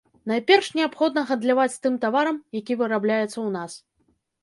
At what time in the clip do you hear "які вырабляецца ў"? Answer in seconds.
2.61-3.49